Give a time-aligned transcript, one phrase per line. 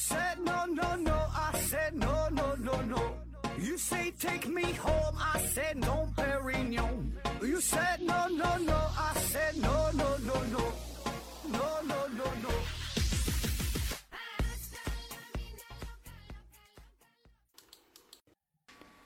[0.00, 3.02] said no no no, I said no no no no.
[3.58, 7.12] You say take me home, I said no, Perignon.
[7.42, 10.64] You said no no no, I said no no no no,
[11.52, 12.50] no no no no.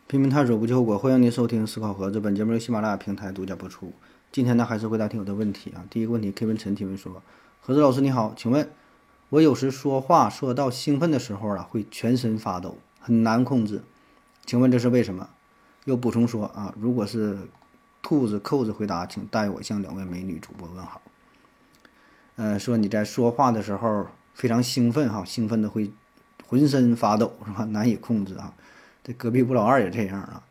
[0.07, 2.21] 拼命探索不计后果，欢迎您收听思考盒子。
[2.21, 3.93] 本节目由喜马拉雅平台独家播出。
[4.31, 5.85] 今天呢，还是回答听友的问题啊。
[5.91, 7.21] 第一个问题，K 文陈提问说：
[7.61, 8.71] 盒子老师你好，请问
[9.35, 13.83] 我有时说话说到兴奋的时候啊，会全身发抖，很难控制，
[14.47, 15.29] 请问这是为什么？
[15.87, 17.37] 又补充说啊，如果是
[18.01, 21.03] 兔子扣子回答，请代我向两位美女主播问好。
[22.37, 25.91] 呃，说你在说话的时候非常兴奋哈，兴奋的会
[26.47, 27.65] 浑身发抖是吧？
[27.65, 28.55] 难以控制啊。
[29.03, 30.45] 这隔壁吴老二也这样啊。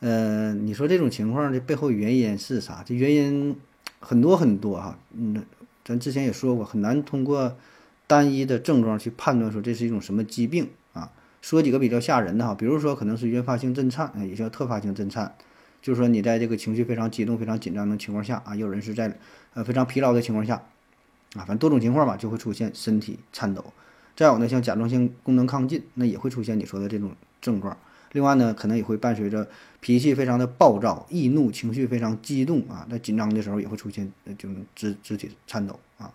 [0.00, 2.82] 呃，你说这种情况的背后原因是啥？
[2.84, 3.56] 这原因
[4.00, 4.98] 很多很多哈。
[5.12, 5.44] 嗯，
[5.84, 7.56] 咱之前也说过，很难通过
[8.08, 11.12] 单一的症状去判断说这是一种什么疾病啊。
[11.40, 15.36] 说几个比较吓人的哈，比如说可能是原发性震颤，也叫特发性震颤，
[15.80, 19.16] 就是说你在这个情绪非常激动、非常紧张的情况下啊，有人是在
[19.54, 20.56] 呃非常疲劳的情况下
[21.34, 23.64] 啊，反正多种情况吧，就会出现身体颤抖。
[24.16, 27.12] 再有呢，像甲状腺功能亢进，那也会出现你说的这种。
[27.40, 27.78] 症状，
[28.10, 29.48] 另外呢，可能也会伴随着
[29.78, 36.12] 脾气非常的暴躁、易怒、情绪非常激动啊，在紧张的时候也会出现就肢肢体颤抖啊，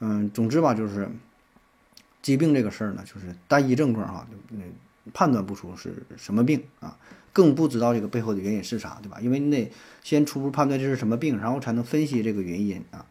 [0.00, 1.08] 嗯，总之吧，就是
[2.22, 4.62] 疾病这个事儿呢，就是单一症状啊，嗯，
[5.14, 6.96] 判断不出是什么病啊，
[7.32, 9.18] 更不知道这个背后的原因是啥，对吧？
[9.20, 9.70] 因为你得
[10.02, 13.06] 先初步判断这是什么病，然后才能分析这个原因啊。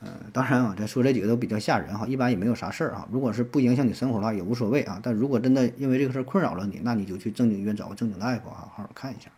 [0.00, 3.08] 呃，当然啊，咱说这几个都比较吓人哈，一般也没有啥事儿哈。
[3.10, 5.00] 如果是不影响你生活的话，也无所谓啊。
[5.02, 9.30] 但如果真的因为这个事儿困扰了你，那你就去正经医院找个正经大夫啊，好好看一下。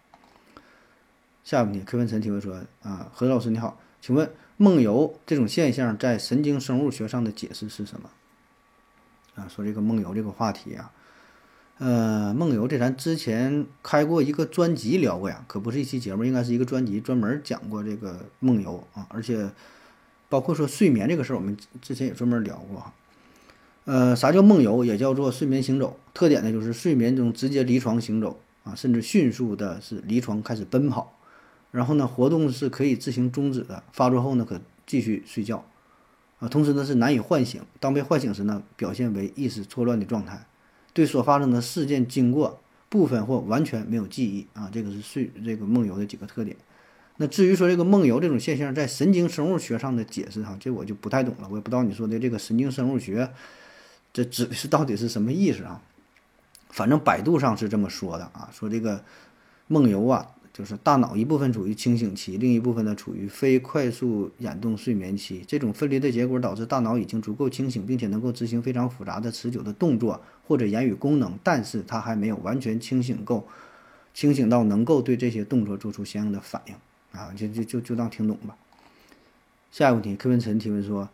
[1.44, 8.10] 下一个问题，柯文晨提问说啊，何老师你好，请问梦游这种现象在神经生物学上的解释是什么？
[9.34, 10.90] 啊，说这个梦游这个话题啊，
[11.78, 19.50] 呃，梦游这咱之前开过一个专辑聊过呀，可不是一期节目，应该是一个专辑专门讲过这个梦游啊，而且。
[20.28, 22.92] 包括说睡眠这个事儿，我们之前也专门聊过哈。
[23.84, 24.84] 呃，啥叫梦游？
[24.84, 26.00] 也叫做睡眠行走。
[26.12, 31.15] 特点呢，就是睡眠中直接离床行走啊，甚至迅速的是离床开始奔跑。
[31.76, 33.82] 然后呢，活动是可以自行终止的。
[33.92, 35.62] 发作后呢，可继续睡觉
[36.38, 36.48] 啊。
[36.48, 37.60] 同时呢，是难以唤醒。
[37.78, 40.46] 当被唤醒时呢，表现为意识错乱的状态，
[40.94, 44.70] 对所发生的事件经过部分或完全没有记忆啊。
[44.72, 46.56] 这个是睡这个梦游的几个特点。
[47.18, 53.30] 那至于说这个梦游这种现象在神经生物学上的解释哈，这我就不太懂了，我也不知道你说的这个神经生物学，
[54.14, 55.82] 这指的是到底是什么意思啊？
[56.70, 59.02] 反正百度上是这么说的啊，说这个
[59.66, 70.18] 梦游啊，就是大脑一部分处于清醒期，另一部分呢处于非快速眼动睡眠期，这种分离的结果导致大脑已经足够清醒，并且能够执行非常复杂的持久的动作
[70.48, 73.46] 或者言语功能，但是它还没有完全清醒够，
[74.14, 76.74] 清醒到能够对这些动作做出相应的反应。
[77.12, 78.56] 啊，就就就就当听懂吧。
[79.70, 81.06] 下一个问题，柯文晨提问说：“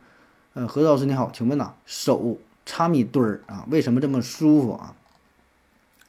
[0.54, 4.94] 呃，何老师你好，请问呐，手插米堆儿啊，为什么这么舒服啊？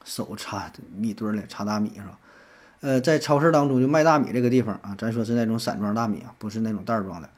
[0.04, 2.16] 手插米堆儿里插大米是吧？
[2.84, 7.30] 呃，在超市当中就卖大米这个地方啊，咱说是那种散装大米啊，不是那种袋装的。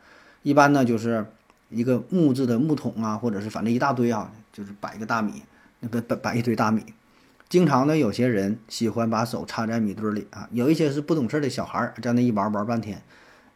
[0.42, 1.24] 一般呢就是
[1.68, 5.44] 一个木质的木桶啊，或者是反正一大堆啊，就是摆一个大米，
[5.78, 6.82] 那个摆摆一堆大米。”
[7.48, 12.96] 经常呢，有些人喜欢把手插在米堆里啊，有一些是不懂事的小孩儿，在那一玩玩半天；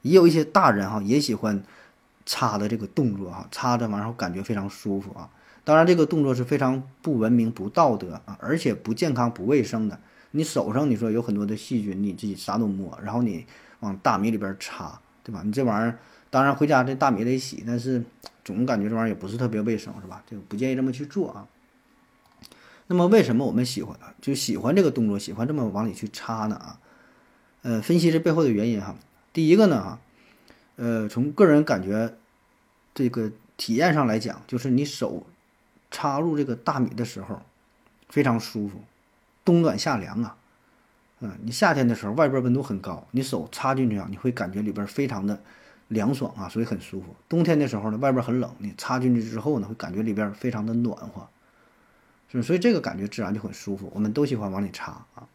[0.03, 1.61] 也有一些大人哈，也喜欢
[2.25, 5.29] 插的这个动作哈，插着完后感觉非常舒服啊。
[5.65, 9.99] 当然，这个动作是非常不文明、不道德啊，而且不健康、不卫生的。
[10.33, 13.47] 你手上你说有很多的细菌，你自己啥都摸，然后你
[13.81, 15.43] 往大米里边插，对吧？
[15.45, 15.99] 你这玩意儿，
[16.31, 18.03] 当然回家这大米得洗，但是
[18.45, 20.23] 总感觉这玩意儿也不是特别卫生，是吧？
[20.29, 21.47] 这个不建议这么去做啊。
[22.87, 26.57] 那么为什么我们喜欢就喜欢这个动作，喜欢这么往里去插呢？
[26.57, 26.79] 啊，
[27.63, 28.97] 呃，分析这背后的原因哈。
[29.33, 29.99] 第一个呢，哈，
[30.77, 32.17] 呃，从个人感觉
[32.93, 35.25] 这个体验上来讲，就是你手
[35.91, 37.41] 插入这个大米的时候
[38.09, 38.83] 非常舒服，
[39.45, 40.37] 冬暖夏凉啊。
[41.21, 45.39] 嗯，你夏天的时候外边温度很高，你手插进去啊，你会感觉里边非常的
[45.89, 47.15] 凉爽啊，所以很舒服。
[47.29, 51.29] 冬天的时候呢，外边很冷，你插进去之后呢，会感觉里边非常的暖和。
[52.33, 53.91] 是，所以这个感觉自然就很舒服。
[53.95, 55.29] 我们都喜欢往里插啊。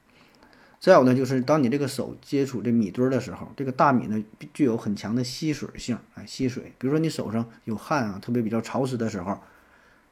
[0.79, 4.23] 再有呢，就是当你这个手接触这米堆的时候，这个大米呢
[4.53, 6.73] 具有很强的吸水性，哎，吸水。
[6.77, 9.39] 比如说你手上有汗啊，特别比较潮湿的时候，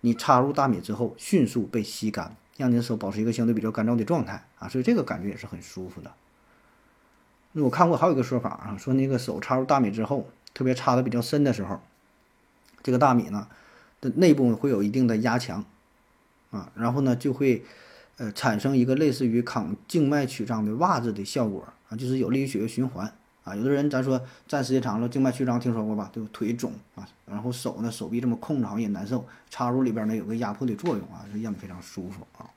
[0.02, 4.68] 你插入大米之后，迅速被吸干，让你的手保持一个相对比较干燥的状态啊。
[4.68, 6.12] 所以这个感觉也是很舒服的。
[7.54, 11.80] 那我看过还有一个说法啊，说那个手插入大米之后，特别插的比较深的时候，
[12.82, 13.48] 这个大米呢
[14.02, 15.66] 的内部会有一定的压强。
[16.52, 17.66] 啊，然后呢就会
[18.18, 23.12] 呃产生一个类似于抗静脉曲张的袜子的效果啊，就是有利于血液循环
[23.44, 23.56] 啊。
[23.56, 26.10] 有的人咱说站时间长了静脉曲张听说过吧？
[26.14, 32.50] 对，腿肿啊，然后手呢手臂这么空着好像也难受，插入里边呢有个压迫的作用啊，是让非常舒服啊。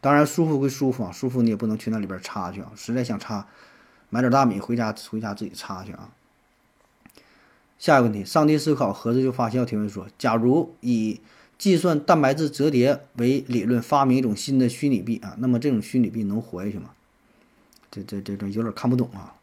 [0.00, 2.72] 当然舒服归舒服啊，舒服你也不能去那里边插去啊。
[2.74, 3.46] 实在想插，
[4.10, 6.10] 买点大米回家回家自己插去啊。
[7.78, 11.20] 下一个问题，上帝思考盒子就发笑提问说：假如以
[11.58, 16.90] 计算蛋白质折叠为理论，发明一种新的虚拟币啊，那么这种虚拟币能活下去吗？
[17.90, 19.34] 这这这这有点看不懂啊。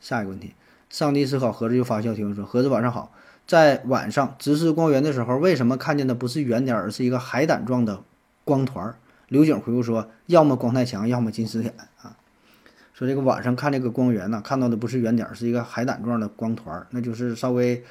[0.00, 0.54] 下一个问题，
[0.90, 3.12] 上帝思考盒子就发笑提问说：盒子晚上好，
[3.46, 8.02] 在晚上直视光源的时候，为什么看见的不是圆点，而是一个海胆状的
[8.44, 8.94] 光团？
[9.28, 12.16] 刘景回复说：“要么光太强，要么近视眼啊。”
[12.94, 17.84] 说这个晚上看这个光源呢，看到的不是圆点，是一个海胆状的光团，那就是稍微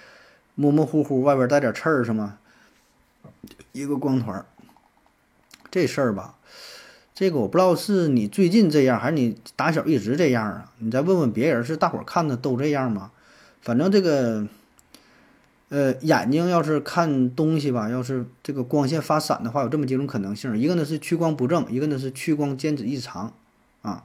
[0.55, 2.37] 模模糊糊，外边带点刺儿，是吗？
[3.73, 4.45] 一个光团。
[5.69, 6.34] 这事儿吧，
[7.15, 10.71] 这个我不知道是你最近这样，还是你打小一直这样啊？
[10.77, 13.09] 你再问问别人，是大伙儿看的都这样吗？
[13.61, 14.45] 反正这个。
[15.69, 20.55] 呃，眼睛要是看东西吧，要是这个光线发散的话，有这么几种可能性。
[20.55, 23.33] 一个呢是屈光不正，一个呢是屈光间质异常，
[23.81, 24.03] 啊，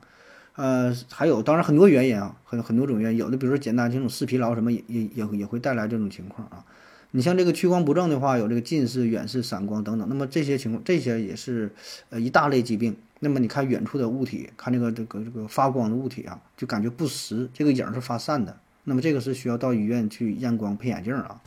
[0.57, 3.19] 呃，还有当然很多原因啊，很很多种原因。
[3.19, 6.65] 有的比如说简单这种视疲劳什么也也也也会带来这种情况啊。
[7.13, 10.09] 你像这个屈光不正的话，有这个近视、远视、散光等等。
[10.09, 11.73] 那么这些情况，这些也是
[12.11, 12.97] 呃一大类疾病。
[13.19, 18.59] 那么你看远处的物体，看这个这个这个发光的物体啊，就感觉不实，这个影是发散的。
[18.85, 21.43] 那么这个是需要到医院去验光配眼镜啊。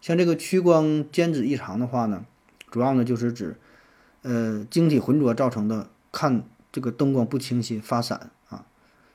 [0.00, 2.24] 像这个屈光间质异常的话呢，
[2.70, 3.56] 主要呢就是指，
[4.22, 6.42] 呃，晶体浑浊造成的看
[6.72, 8.66] 这个灯光不清晰、发散啊。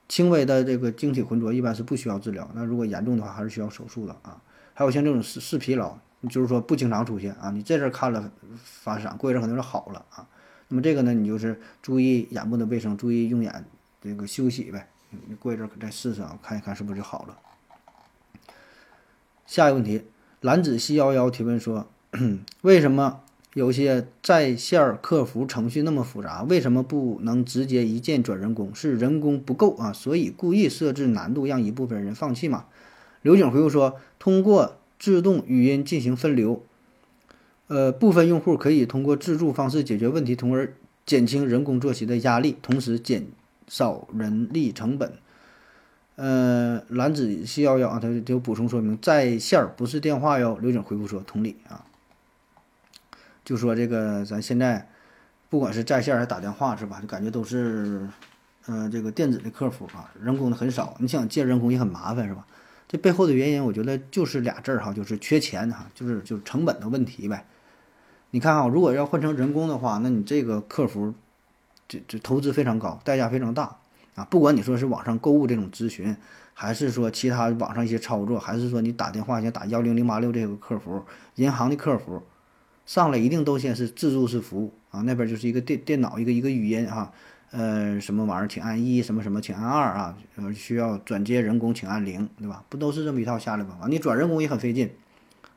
[0.07, 4.39] 轻微的这个晶体浑浊一般是不需要治疗，那如果严重的话还是需要手术的啊。
[4.80, 5.98] 还有像这种视视疲劳，
[6.30, 8.31] 就是说不经常出现啊，你这阵看了
[8.64, 10.26] 发散，过一阵可能就好了啊。
[10.70, 13.66] 那么这个呢，你就是注意眼部的卫生，注意用眼
[14.02, 14.88] 这个休息呗。
[15.28, 17.38] 你过一阵再试试啊，看一看是不是就好了。
[19.46, 20.06] 下一个问题。
[20.40, 21.86] 蓝子西幺幺提问说
[22.62, 23.20] ：“为什么
[23.56, 26.44] 有些在线客服程序那么复杂？
[26.44, 28.74] 为什么不能直接一键转人工？
[28.74, 29.92] 是人工不够啊？
[29.92, 32.68] 所以故意设置难度，让一部分人放弃吗？”
[33.21, 36.63] 刘景回复说：“通过自动语音进行分流，
[37.68, 40.74] 呃，部分用户可以通过自助方式解决问题，从而
[41.06, 43.27] 减轻人工作息的压力，同时减
[43.68, 45.13] 少人力成本。”
[46.21, 50.57] 呃，蓝子七幺幺啊，他就补充说明，在线儿不是电话哟。
[50.62, 51.86] 刘景回复说，同理啊，
[53.45, 54.89] 就说这个咱现在
[55.50, 58.06] 不管是在线还是打电话是吧，就感觉都是，
[58.66, 60.98] 呃，这个电子的客服啊，人工的很少。
[61.00, 62.45] 你想借人工也很麻烦是吧？
[62.89, 67.45] 这背后的原因，我觉得就是俩字儿哈，就是缺钱哈，就是就是成本的问题呗。
[68.31, 71.13] 你看啊，如果要换成人工的话，那你这个客服，
[71.88, 73.77] 这这投资非常高，代价非常大。
[74.15, 76.18] 啊，不管你说是网上购物这种咨询，
[76.56, 82.24] 还是说其他网上一些操作，还是说你打电话先打幺零零八六这个客服，银行的客服
[82.88, 87.13] 上来一定都先是自助式服务啊，那边就是一个电电脑一个一个语音哈，
[87.51, 92.63] 呃，什么玩意儿请按一，什么什么请按二啊，呃，需要转接人工请按零，对吧？
[92.69, 93.78] 不都是这么一套下来吗？
[93.81, 94.92] 啊，你转人工也很费劲。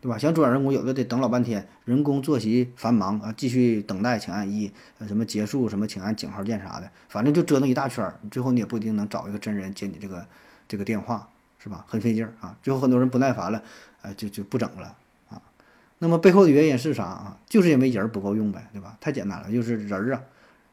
[0.00, 0.18] 对吧？
[0.18, 4.68] 想转人工，有的得等老半天，人工作息繁忙啊，继续等待，请按一，
[5.06, 10.26] 什么结束，什么请按井号键啥的，反正就折腾一大圈儿，最后你也不一定能找一个真人接你这个
[10.66, 11.28] 这个电话，
[11.60, 11.84] 是吧？
[11.86, 13.62] 很费劲啊，最后很多人不耐烦了，
[14.00, 14.96] 呃，就就不整了
[15.30, 15.40] 啊。
[16.00, 17.38] 那么背后的原因是啥啊？
[17.48, 18.96] 就是因为人不够用呗，对吧？
[19.00, 20.20] 太简单了，就是人儿啊，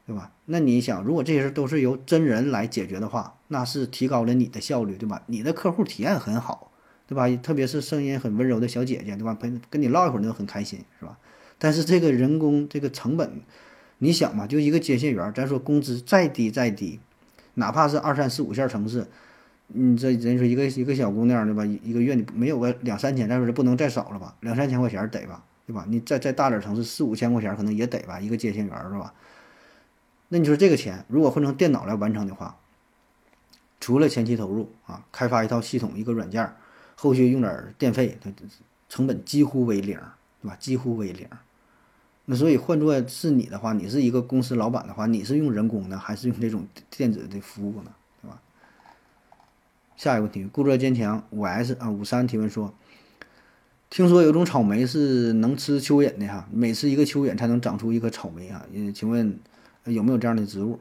[0.09, 0.31] 对吧？
[0.45, 5.21] 那你想，如果这些事都是由真人来解决的话，那是提高了你的效率，对吧？
[5.27, 6.65] 你的客户体验很好。
[7.07, 7.27] 对吧？
[7.41, 9.33] 特别是声音很温柔的小姐姐，对吧？
[9.33, 11.17] 陪跟你唠一会儿，都很开心，是吧？
[11.57, 13.41] 但是这个人工这个成本，
[13.97, 16.99] 你想嘛，就一个接线员，咱说工资再低再低，
[17.55, 19.07] 哪怕是二三四五线城市，
[19.69, 21.65] 你这人说一个一个小姑娘，对吧？
[21.65, 24.35] 一个月你没有个两三千，咱说这不能再少了吧？
[24.41, 25.43] 两三千块钱得吧？
[25.65, 25.85] 对吧？
[25.89, 28.19] 你再再大点城市，四五千块钱可能也得吧？
[28.19, 29.11] 一个接线员是吧？
[30.29, 32.57] 那你说这个钱如果换成电脑来完成的话，
[33.79, 36.51] 除了前期投入啊，开发一套系统一个软件。
[37.01, 38.29] 后续用点电费，它
[38.89, 39.97] 成本几乎为零，
[40.41, 40.57] 对吧？
[40.59, 41.25] 几乎为零。
[42.25, 47.91] 那所以换做是你的话，你是一个公司老板的话，你是用人工呢，还是用这种电子的服务呢？
[48.21, 48.41] 对吧？
[49.95, 52.73] 下一个问题，故作坚强五 S 啊五三提问说，
[53.89, 58.65] 听说有种草莓是能吃蚯蚓的哈，每吃一个蚯蚓才能长出一颗草莓啊？
[58.73, 59.39] 嗯，请问
[59.85, 60.79] 有没有这样的植物？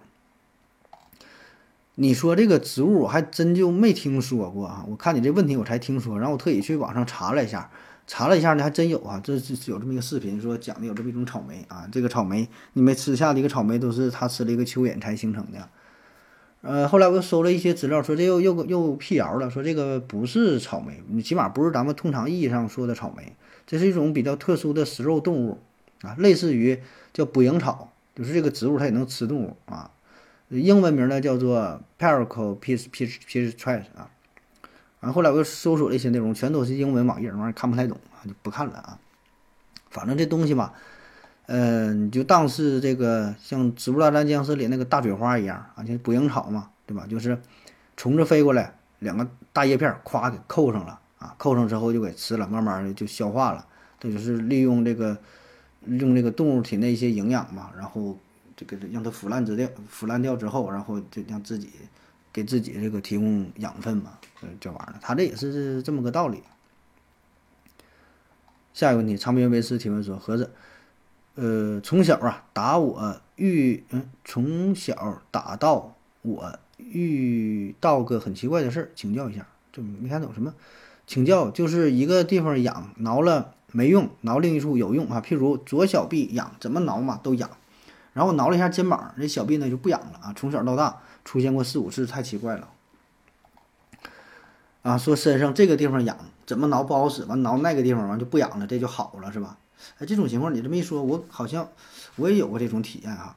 [2.00, 4.84] 你说这个植物，我还真就没听说过啊！
[4.88, 7.70] 我看你这问题，我才听说，然后我特意去网上查了一下，
[8.06, 15.68] 查了一下呢，还真有啊，这这有这么一个视频，说讲的有这么一种草莓啊，这个草莓你没吃下的一个草莓都是他吃了一个蚯蚓才形成的。
[16.60, 23.32] 呃，后来我又搜了一些资料，说这又又又辟谣了，说这个不是草莓，你起码不是咱们通常意义上说的草莓，
[23.66, 25.58] 这是一种比较特殊的食肉动物
[26.02, 26.80] 啊，类似于
[27.12, 29.90] 叫捕蝇草，就是这个植物它也能吃动物啊。
[30.48, 33.74] 英文名呢叫做 Paraco p i e c p i e c p i e c t r
[33.74, 34.10] a s 啊。
[35.00, 38.98] 然后后来我又搜索了一些内容，全都是英文网页，玩意看不太懂啊，就不看了啊。
[39.90, 40.74] 反正这东西吧，
[41.46, 47.06] 呃，你就当是这个像《植物大战僵尸》里那个大嘴花一样啊，就捕蝇草嘛，对吧？
[47.08, 47.40] 就是
[47.96, 53.64] 虫子飞过来，两个大叶片咵给扣上了啊，扣上之后就给吃了，慢慢的就消化了。
[54.00, 55.16] 这就是利用这个
[55.86, 58.16] 用这个动物体内一些营养嘛，然后
[58.56, 61.70] 这个让它腐烂之掉，腐烂掉之后，然后就让自己
[62.32, 64.18] 给自己这个提供养分嘛。
[64.60, 66.42] 这玩意儿，他这也是这么个道理。
[68.72, 70.52] 下一个问题，长边维斯提问说：“盒子，
[71.34, 79.46] 呃，从小啊打我遇，嗯，从小打到我遇到个很奇怪的事儿，请教一下。
[79.72, 80.54] 就没看懂什么？
[81.06, 85.20] 请教就是一个地方痒，挠了没用，挠另一处有用啊。
[85.20, 87.50] 譬如左小臂痒，怎么挠嘛都痒。
[88.12, 90.32] 然后挠了一下肩膀，这小臂呢就不痒了啊。
[90.34, 92.68] 从小到大出现过四五次，太奇怪了。”
[94.82, 99.58] 啊，说身上这个地方痒，怎么挠不好使，完挠那个地方完就不痒了，这就好了，是吧？
[99.98, 101.68] 哎，这种情况你这么一说，我好像
[102.16, 103.36] 我也有过这种体验哈。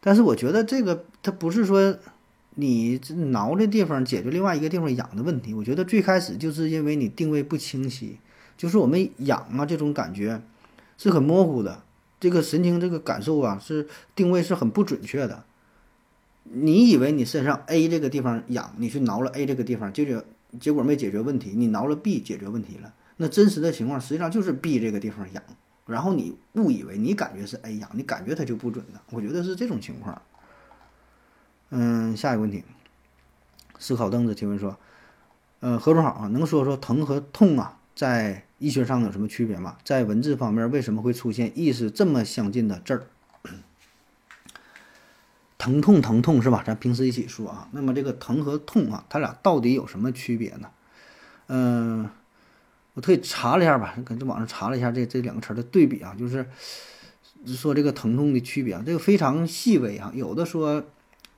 [0.00, 1.96] 但是我觉得这个它不是说
[2.56, 3.00] 你
[3.30, 8.18] 挠这地方解决另外一个地方痒的问题，我觉得最开始就是因为你定位不清晰，
[8.62, 10.40] 就是我们痒啊这种感觉
[10.96, 11.82] 是很模糊的，
[12.20, 15.42] 这个神经这个感受啊是定位是很不准确的。
[16.44, 20.24] 你以为你身上 A 这个地方痒，你去挠了 A 这个地方，解决。
[20.60, 22.94] 结果没解决问题，你挠了 B 解决问题了。
[23.16, 25.42] 那真实的情况实际上就是 B 这个地方痒，
[25.86, 29.00] 然后你误以为你感觉是 A 痒，你感觉它就不准的。
[29.10, 30.22] 我觉得是这种情况。
[31.70, 32.62] 嗯，下一个问题，
[33.80, 34.78] 思考凳子提问说，
[35.58, 39.76] 呃，何总好啊，能说说疼和痛啊，在医学上有什么区别吗？
[39.82, 43.06] 在文字方面为什么会出现意思这么相近的字儿？
[45.58, 46.62] 疼痛疼痛是吧？
[46.64, 47.68] 咱平时一起说啊。
[47.72, 50.70] 那么这个疼和痛啊，它俩到底有什么区别呢？
[51.48, 52.08] 嗯，
[52.94, 56.46] 我特意查了一下吧，跟这网上查了一下这这两个词的对比啊，就是
[57.44, 60.12] 说这个疼痛的区别啊，这个非常细微啊。
[60.14, 60.84] 有的说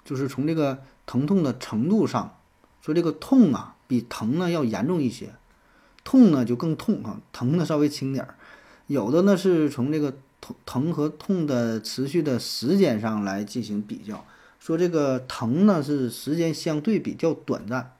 [0.04, 2.36] 就是从这个疼痛的程度上，
[2.82, 5.32] 说这个痛啊比疼呢要严重一些，
[6.04, 8.36] 痛呢就更痛啊，疼呢稍微轻点儿。
[8.86, 10.14] 有的呢是从这个。
[10.46, 14.26] 疼疼和痛的持续的时间上来进行比较，
[14.58, 17.92] 说这个疼呢是时间相对比较短暂，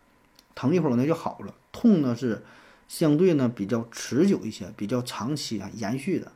[0.55, 2.43] 疼一会儿呢就好了；痛呢是
[2.87, 6.33] 相对呢比较持久一些，比较长期啊延续的。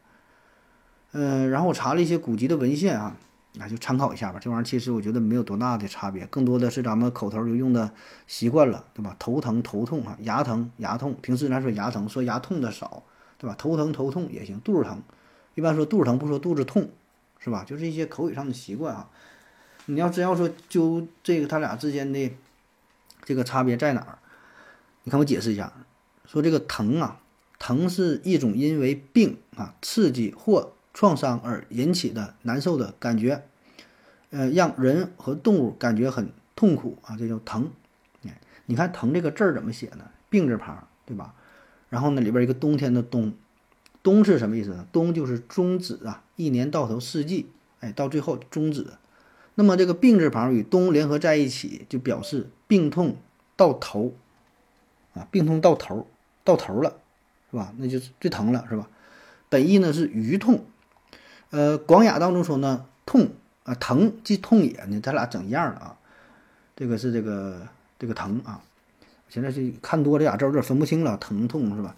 [1.12, 3.18] 嗯，然后我查了一些古籍的文献啊，
[3.58, 4.38] 那就参考一下吧。
[4.40, 7.90] 这玩意儿其实我觉得没有多大的差别，更多的是咱们口头就用的
[8.26, 9.16] 习惯了，对吧？
[9.18, 13.02] 头疼头痛啊，牙疼牙痛，平时咱说牙疼，说牙痛的少，
[13.36, 13.54] 对吧？
[13.58, 15.02] 头疼头痛也行，肚子疼。
[15.54, 16.88] 一般说肚子疼不说肚子痛，
[17.38, 17.64] 是吧？
[17.64, 19.10] 就是一些口语上的习惯啊。
[19.86, 22.30] 你要真要说就这个他俩之间的
[23.24, 24.18] 这个差别在哪儿？
[25.02, 25.72] 你看我解释一下，
[26.26, 27.20] 说这个疼啊，
[27.58, 33.44] 疼是一种因为病啊、刺激或创伤而引起的难受的感觉，
[34.30, 37.70] 呃，让人和动物感觉很痛苦啊，这叫疼。
[38.66, 40.10] 你看疼这个字儿怎么写呢？
[40.28, 41.34] 病字旁，对吧？
[41.88, 43.32] 然后呢，里边一个冬天的冬。
[44.02, 44.84] 冬是什么意思呢？
[44.90, 47.46] 冬就是终止啊，一年到头四季，
[47.78, 48.88] 哎，到最后终止。
[49.54, 53.16] 那么这个病字旁与冬联合在一起，就表示病痛
[53.54, 54.16] 到头
[55.14, 56.08] 啊，病痛到头，
[56.42, 56.96] 到头了，
[57.52, 57.72] 是吧？
[57.78, 58.88] 那就是最疼了，是吧？
[59.48, 60.64] 本意呢是余痛，
[61.50, 63.30] 呃，广雅当中说呢，痛
[63.64, 65.96] 啊，疼即痛也呢，咱俩整一样的啊。
[66.76, 67.66] 这个是这个
[67.98, 68.62] 这个疼啊，
[69.28, 71.96] 现在是看多这俩字有点分不清了，疼痛是吧？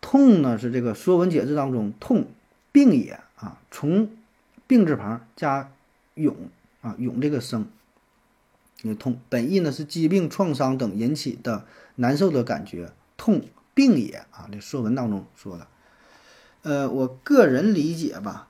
[0.00, 2.26] 痛呢是这个《说文解字》当中“痛，
[2.70, 4.10] 病也”啊，从
[4.68, 5.72] 病字旁加
[6.14, 6.34] 勇
[6.80, 7.66] 啊，勇这个声，
[8.82, 11.66] 那痛本意呢是疾病、创伤等引起的
[11.96, 13.42] 难受的感觉，痛
[13.74, 15.66] 病也啊，这《说文》当中说的。
[16.62, 18.47] 呃，我个人理解吧，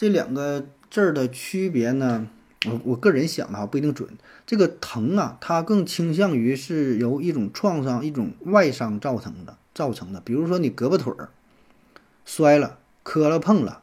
[0.00, 2.26] 这两个字儿的区别呢，
[2.64, 4.08] 我我个人想的哈不一定准。
[4.46, 9.58] 这个疼啊，它更倾向于是由一种创伤、一种外伤造成的。
[9.74, 11.28] 造成的，比如说你胳膊腿儿
[12.24, 13.82] 摔了、磕了、碰了，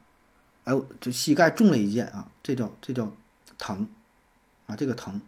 [0.63, 3.13] 哎，这膝盖中了一箭啊，这叫这叫
[3.59, 3.87] 疼
[4.65, 5.21] 啊，这个疼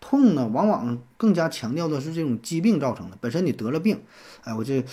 [0.00, 3.18] 痛呢，往往更加强调的是这种疾病造成的。
[3.20, 4.00] 本身你得了病，
[4.44, 4.84] 哎，我这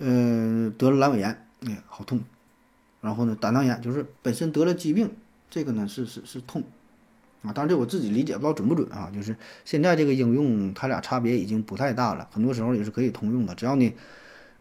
[0.00, 2.20] 嗯，得了阑尾炎，哎，好痛。
[3.06, 5.08] 然后呢，胆囊炎就是本身得了疾病，
[5.48, 6.64] 这个呢是是是痛
[7.42, 7.52] 啊。
[7.52, 9.12] 当然这我自己理解不知道准不准啊。
[9.14, 13.94] 就是现在这个应用，它俩差别已经不太大了，很多时候也是可以通用的，只要你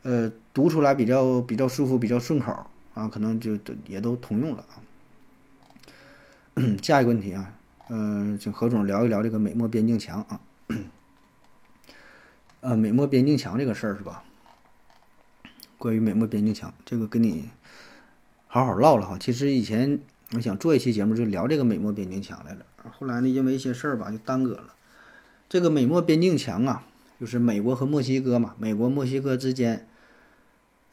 [0.03, 4.77] 呃读出来比较比较舒服、比较顺口啊，可能就都也都通用了啊。
[6.83, 7.51] 下一个问题啊，
[7.89, 10.39] 嗯，请何总聊一聊这个美墨边境墙啊。
[12.61, 14.23] 呃，美墨边境墙这个事儿是吧？
[15.79, 17.49] 关于美墨边境墙，这个跟你。
[18.55, 19.99] 好好唠了哈，其实以前
[20.31, 22.59] 我想做一期节目就聊这个美墨边境墙来了，
[22.97, 24.73] 后来呢因为一些事儿吧就耽搁了。
[25.49, 26.85] 这个美墨边境墙啊，
[27.19, 29.85] 就是美国和墨西哥嘛，美国墨西哥之间，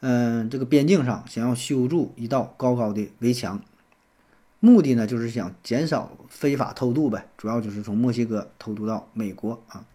[0.01, 3.61] 嗯，这个边境上想要修筑一道高高的围墙，
[4.59, 9.85] 目的呢就是想减少非法偷渡呗，主要就是从墨西哥偷渡到美国啊。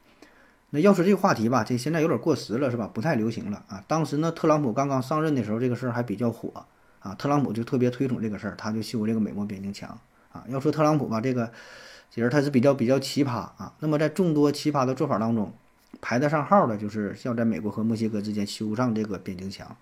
[0.71, 2.91] 那要说这个话题吧，这现在有点过时了是吧？
[2.91, 3.85] 不太流行了啊。
[3.87, 6.65] 当时呢，特朗普刚刚上任的时候，这个事儿还比较火。
[7.09, 9.99] 啊，特朗普就特别推崇这个事儿，他就修这个美墨边境墙
[10.31, 10.45] 啊。
[10.49, 11.51] 要说特朗普吧，这个
[12.11, 13.73] 其实他是比较比较奇葩啊。
[13.81, 15.53] 那么在众多奇葩的做法当中，
[16.03, 19.77] 排得上号的就是要在美国和墨西哥之间修上这个边境墙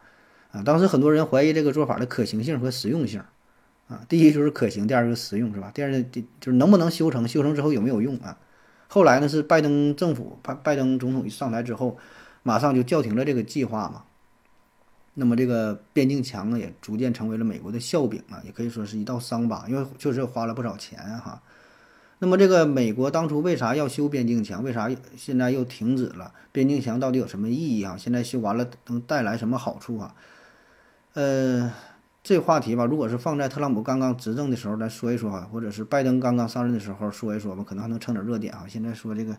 [0.52, 0.62] 啊。
[0.62, 3.20] 当时很多人怀疑这个做法的可行性和实用性
[3.88, 4.00] 啊。
[4.08, 5.70] 第一就是可行，第二个实用是吧？
[5.74, 8.38] 第二呢，就是能不能修成，修成之后有没有用啊？
[8.88, 11.98] 后来呢是拜登政府，拜拜登总统一上台之后，
[12.44, 14.04] 马上就叫停了这个计划嘛。
[15.18, 21.40] 那么这个边境墙呢，也逐渐成为了美国的笑柄啊，也可以说是一道伤疤，因为确实花了不少钱哈。
[22.18, 24.62] 那么这个美国当初为啥要修边境墙？
[24.62, 26.32] 为啥现在又停止了？
[26.52, 27.96] 边境墙到底有什么意义啊？
[27.98, 30.14] 现在修完了能带来什么好处啊？
[31.14, 31.72] 呃，
[32.22, 38.66] 这话题吧，如果是放在特朗普刚刚执政的时候来说一说哈，或者是拜登刚刚上任的时候说一说吧，可能还能蹭点热点啊。
[38.68, 39.34] 现在说这个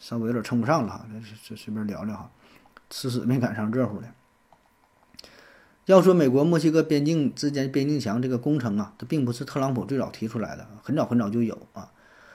[0.00, 1.06] 稍微有点蹭不上了哈，
[1.46, 2.28] 这随便聊聊哈，
[2.90, 4.08] 迟迟没赶上热乎的。
[5.86, 11.90] 要说美国墨西哥边境之间边境墙这个工程啊，它并不是特朗普最早提出来的，很早很早就有啊。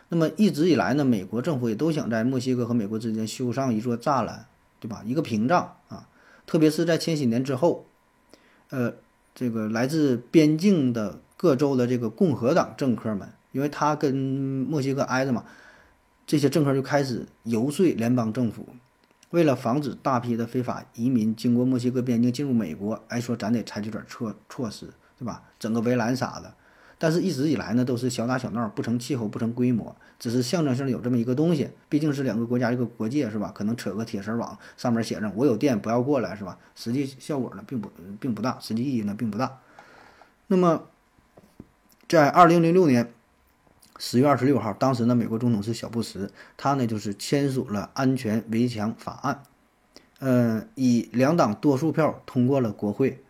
[0.09, 4.45] 那么一直以来呢，美国政府也都想在墨西哥和美国之间修上一座栅栏，
[4.79, 5.01] 对吧？
[5.05, 6.07] 一个屏障啊。
[6.45, 7.85] 特别是在千禧年之后，
[8.69, 8.93] 呃，
[9.35, 15.45] 这个来自边境的各州的这个共和党政客们，因为他跟墨西哥挨着嘛，
[16.25, 18.67] 这些政客就开始游说联邦政府。
[19.31, 24.87] 为了防止大批的非法移民经过墨西哥边境进入美国，哎，说咱得采取点措措施，
[25.17, 25.43] 对吧？
[25.59, 26.53] 整个围栏啥的。
[26.97, 31.69] 但是，一直以来呢，都是小打小闹，不成气候，不成规模，只是象征性有这么一个东西。
[31.87, 33.51] 毕竟是两个国家一个国界，是吧？
[33.55, 36.57] 可能扯个铁丝网，上面写着“我有电，不要过来”，是吧？
[36.75, 37.89] 实际效果呢，并不
[38.19, 39.59] 并不大，实际意义呢，并不大。
[40.47, 40.87] 那么，
[42.07, 43.13] 在二零零六年。
[44.01, 49.43] 十月二十六号，当时呢，美国总统是小布什，他呢就是签署了安全围墙法案，
[50.19, 53.21] 呃，以两党多数票通过了国会，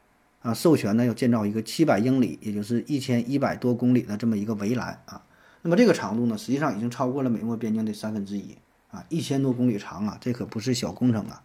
[0.43, 5.23] 啊，授权呢要建造一个七百英里，也就是一千一百多公里的这么一个围栏啊。
[5.63, 8.55] 那么这个长度呢，实际上已经超过了美墨边境的三分之一
[8.91, 11.41] 啊，一千多公里长啊，这可不是小工程啊。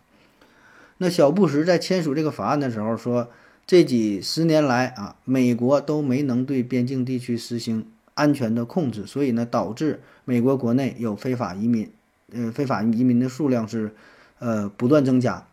[0.99, 3.31] 那小布什在签署这个法案的时候说，
[3.67, 7.87] 这几十年来啊，美国都没能对边境地区实行。
[8.15, 11.91] 安全的控制，所以呢，导致美国国内有非法移民，
[12.33, 13.93] 呃，非法移民的数量是，
[14.39, 15.47] 呃，不断增加。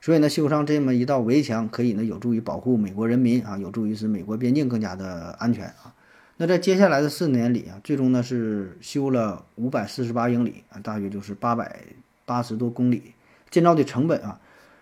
[0.00, 5.94] 所以呢，修上这么一道围墙，可以呢，有助于保护美国人民啊，有助于使美国边境更加的安全啊。
[6.36, 11.80] 那在接下来的四年里啊，最终呢是修了五百四十八英里啊，大约就是八百
[12.24, 13.14] 八十多公里，
[13.50, 14.38] 建造的成本啊，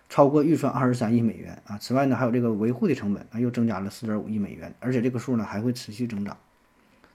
[0.09, 1.77] 超过预算二十三亿美元啊。
[1.79, 6.35] 此外呢，还有这个维护的成本啊，又增加了四点五亿美元，而且这个数呢还会持续增长。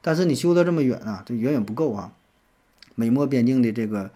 [0.03, 2.13] 但是你修的这么远啊，这远远不够啊！
[2.95, 4.11] 美墨边境的这个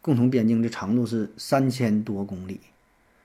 [0.00, 2.60] 共同边境的长度是三千多公里，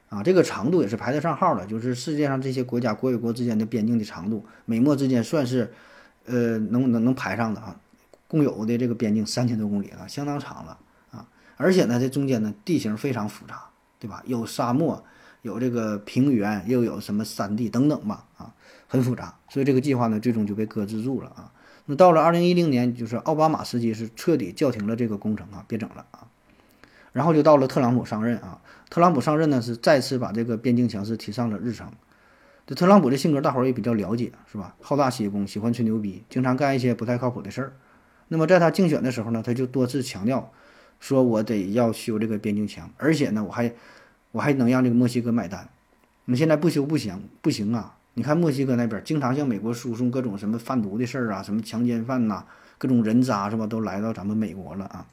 [0.10, 5.72] 啊，这个长度也是排得上号的，就是世界上这些国家国与国之间的边境的长度，美墨之间算是，
[6.26, 7.80] 呃，能能能排上的啊。
[8.28, 10.78] 共有的这个边境三千多公里啊，相当长了
[11.10, 11.28] 啊！
[11.58, 13.64] 而且呢，这中间呢地形非常复杂，
[13.98, 14.22] 对吧？
[14.28, 15.04] 有沙漠，
[15.42, 18.54] 有这个平原，又有什么山地等等吧，啊，
[18.88, 19.34] 很复杂。
[19.50, 21.52] 所以这个计划呢，最终就被搁置住了啊。
[21.92, 26.28] 那到了二零一零年，就是奥巴马时期是彻底叫停了这个工程啊，别整了啊。
[27.14, 31.92] 然后就到了特朗普上任啊，特朗普上任呢是再次把这个边境墙是提上了日程。
[32.68, 34.76] 这特朗普的性格大伙儿也比较了解，是吧？
[34.80, 37.74] 好大喜功，喜欢吹牛逼，经常干一些不太靠谱的事儿。
[38.28, 40.54] 那么在他竞选的时候呢，他就多次强调，
[41.00, 43.74] 说我得要修这个边境墙，而且呢，我还
[44.32, 45.68] 我还能让这个墨西哥买单。
[46.26, 47.96] 那现在不修不行，不行啊。
[48.16, 52.44] 你看墨西哥那边经常向美国输送各种什么贩毒的事儿啊，什么强奸犯呐，
[52.78, 53.66] 各种人渣是吧？
[53.66, 55.06] 都来到咱们美国了啊！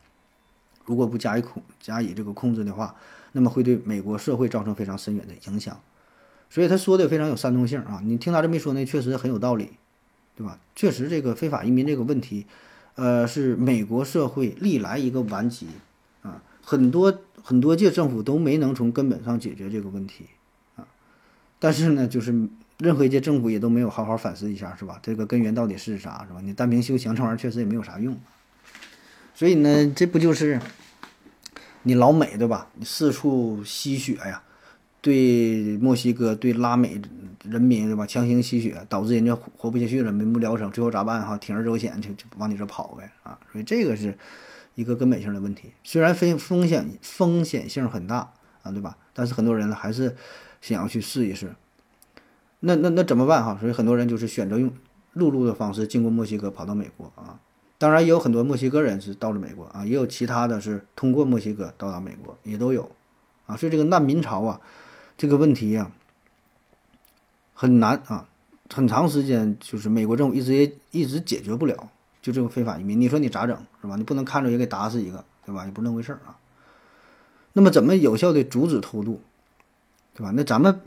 [0.84, 2.94] 如果不加以控加以这个控制的话，
[3.32, 5.78] 那么会对美国社会造成非常深远的影响。
[6.48, 8.00] 所以他说的非常有煽动性啊。
[8.04, 9.72] 你听他这么一说呢，确实很有道理，
[10.36, 10.58] 对吧？
[10.74, 12.46] 确实这个非法移民这个问题，
[12.94, 15.66] 呃，是美国社会历来一个顽疾
[16.22, 20.26] 啊，很多很多届政府都没能从根本上解决这个问题
[20.76, 20.86] 啊。
[21.58, 24.98] 但是呢，就是任何一届政府也都没有好好反思一下，是吧？
[25.02, 26.40] 这个根源到底是啥，是吧？
[26.42, 28.16] 你单凭修墙这玩意儿确实也没有啥用。
[29.34, 30.60] 所以呢，这不就是
[31.84, 32.68] 你老美对吧？
[32.74, 34.42] 你四处吸血呀，
[35.00, 37.00] 对墨西哥、对拉美
[37.44, 38.04] 人民对吧？
[38.06, 41.38] 强行吸血，导致人家活不下去了，民不聊生，最后咋办哈？
[41.38, 43.38] 铤而走险，就就往你这跑呗啊！
[43.52, 44.18] 所以这个是
[44.74, 45.72] 一个根本性的问题。
[45.82, 48.96] 虽然风风险风险性很大啊，对吧？
[49.14, 50.16] 但是很多人还是
[50.60, 51.54] 想要去试一试。
[52.60, 53.56] 那那那怎么办哈？
[53.60, 54.72] 所以很多人就是选择用
[55.12, 57.38] 陆路的方式经过墨西哥跑到美国啊。
[57.78, 62.90] 当然也有很多墨西哥人是到了美国啊，也有其他的是通过墨西哥到达美国，也都有，
[63.44, 64.60] 啊，所以这个难民潮啊，
[65.18, 65.92] 这个问题呀，
[67.52, 68.26] 很难啊，
[68.72, 71.90] 很长时间就是美国政府一直也一直解决不了，
[72.22, 73.96] 就这种非法移民，你说你咋整是吧？
[73.96, 75.66] 你不能看着也给打死一个，对吧？
[75.66, 76.38] 也不是那回事儿啊。
[77.52, 79.20] 那么怎么有效的阻止偷渡，
[80.14, 80.30] 对吧？
[80.34, 80.80] 那咱们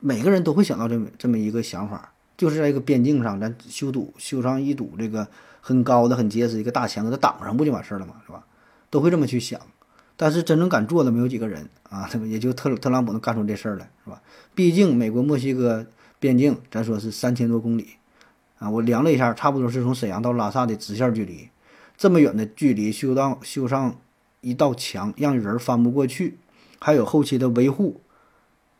[0.00, 5.26] 每个人都会想到这么这么一个想法，就是在一个边境上咱修堵修上一堵这个。
[5.68, 8.14] 很高的、很结实一个大墙，给它挡上不就完事儿了吗？
[8.24, 8.46] 是吧？
[8.88, 9.60] 都会这么去想，
[10.16, 14.22] 但是真正敢做的没有几个人啊，这个也就特特朗普能干出这事儿来，是吧？
[14.54, 15.84] 毕竟美国墨西哥
[16.20, 17.88] 边境，咱说是三千多公里
[18.60, 21.48] 啊，我量了一下，差不多是从沈阳到拉萨的直线距离，
[21.96, 23.96] 这么远的距离修到修上
[24.42, 26.38] 一道墙，让人翻不过去，
[26.78, 28.00] 还有后期的维护，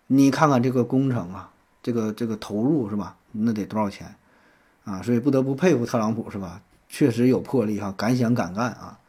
[0.08, 1.50] 你看看这个工程啊，
[1.82, 3.16] 这个这个投入是吧？
[3.32, 4.14] 那得多少钱
[4.84, 5.02] 啊？
[5.02, 6.62] 所以不得不佩服特朗普，是吧？
[6.88, 9.00] 确实有魄力哈，敢想敢干啊！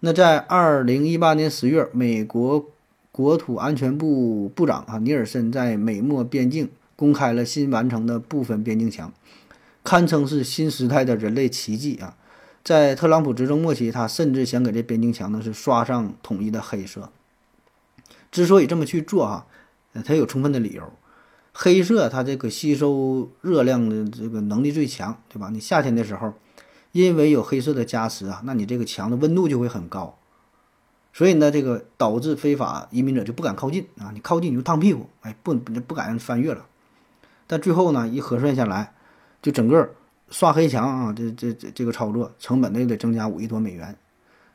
[0.00, 2.66] 那在二零一八年十月，美国
[3.12, 9.12] 国土安全部部长啊尼尔森在美墨边境公开了新完成的部分边境墙，
[9.84, 12.16] 堪称是新时代的人类奇迹啊！
[12.64, 17.10] 在特朗普执政末期，他甚至想给这边境墙呢是刷上统一的黑色。
[18.32, 19.46] 之所以这么去做哈，
[20.02, 20.82] 他有充分的理由。
[21.52, 25.50] 黑色它这个吸收热量的这个能力最强，对吧？
[25.50, 26.34] 你夏天的时候。
[26.92, 30.18] 因为有黑色的加持啊，那你这个墙的温度就会很高，
[31.12, 36.64] 所以呢，这个导致非法移民者就不敢靠近啊，你靠近你就烫屁股，哎，不不敢翻越了。
[37.46, 38.94] 但最后呢，一核算下来，
[39.42, 39.90] 就整个
[40.30, 43.94] 刷黑墙啊，这这这这个操作成本呢得增加五亿多美元。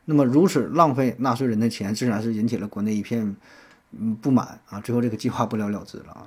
[0.06, 3.36] 那么如此浪费纳税人的钱，自然是引起了国内一片
[3.98, 4.80] 嗯不满啊。
[4.80, 6.26] 最后这个计划不了了之了啊。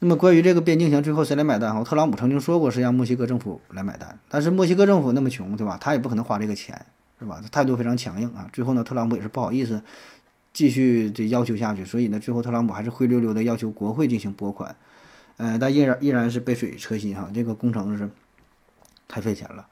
[0.00, 1.74] 那么关于这个边境墙，最后谁来买单？
[1.74, 5.78] 哈，特朗普曾经说过是让墨西哥政府来买单，但是墨西哥政府那么穷，对吧？
[5.80, 6.84] 他也不可能花这个钱，
[7.18, 7.40] 是吧？
[7.40, 8.50] 他态度非常强硬啊。
[8.52, 9.82] 最后呢，特朗普也是不好意思
[10.52, 14.76] 继续这要求下去，所以呢，最后特朗普还是灰溜溜的要求国会进行拨款，
[15.38, 17.30] 呃，但依然依然是杯水车薪哈。
[17.32, 18.10] 这个工程是
[19.08, 19.66] 太费钱了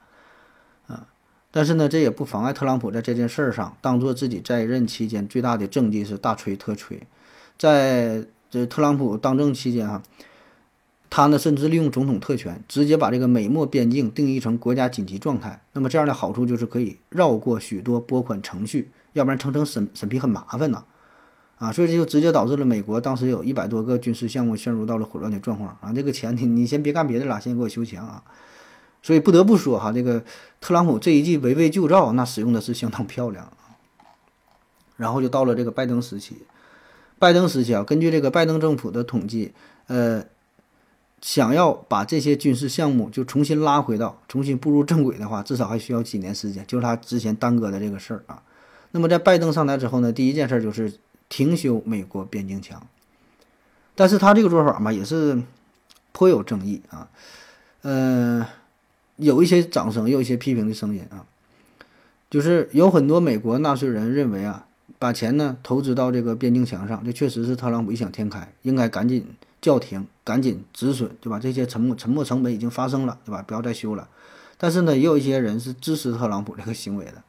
[0.87, 1.05] 啊。
[1.53, 7.07] 但是呢，这也不妨碍特朗普在这件事儿上当做自己在任期间最大的政绩是大吹特吹，
[7.57, 8.25] 在。
[8.53, 10.03] 这特朗普当政期间哈，
[11.09, 15.59] 他呢甚至利用总统特权，直接把这个美墨边境定义成国家紧急状态。
[15.71, 20.83] 那么这样的好处就是可以绕过许多拨款程序，要不然层层审审批很麻烦呐，
[21.57, 25.91] 啊，所以这就直接导致了美国当时有一百多个军事项目陷入到了混乱的状况啊。
[25.91, 28.21] 这个钱你你先别干别的了，先给我修墙啊。
[29.03, 30.23] 所以不得不说哈，这个
[30.59, 33.77] 特朗普这一季围魏救赵，那使用的是相当漂亮啊。
[34.97, 36.37] 然后就到了这个拜登时期。
[37.19, 39.53] 拜登时期啊，根据这个拜登政府的统计，
[39.87, 40.23] 呃，
[41.21, 48.41] 想要把这些军事项目就重新拉回到、重新步入正轨的话，至少还需要几年时间，就是他之前耽搁的这个事儿啊。
[48.91, 52.85] 那么在拜登上台之后呢，第一件事就是停修美国边境墙，
[53.95, 55.41] 但是他这个做法嘛，也是
[56.11, 57.09] 颇有争议啊。
[57.83, 58.45] 嗯，
[59.17, 61.25] 有一些掌声，也有一些批评的声音啊，
[62.29, 64.65] 就是有很多美国纳税人认为啊。
[64.99, 69.27] 把钱呢投资到这个边境墙上，这确实是特朗普异想天开，应该赶紧
[69.61, 71.39] 叫停，赶紧止损，对吧？
[71.39, 73.43] 这些沉没沉没成本已经发生了，对吧？
[73.45, 74.07] 不要再修了。
[74.57, 77.21] 但是呢，也有一些人是支持特朗普这个行为的，